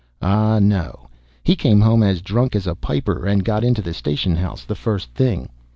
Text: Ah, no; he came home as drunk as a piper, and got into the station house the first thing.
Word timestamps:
Ah, 0.19 0.57
no; 0.57 1.09
he 1.43 1.55
came 1.55 1.79
home 1.81 2.01
as 2.01 2.23
drunk 2.23 2.55
as 2.55 2.65
a 2.65 2.73
piper, 2.73 3.27
and 3.27 3.45
got 3.45 3.63
into 3.63 3.83
the 3.83 3.93
station 3.93 4.35
house 4.37 4.63
the 4.65 4.73
first 4.73 5.11
thing. 5.13 5.47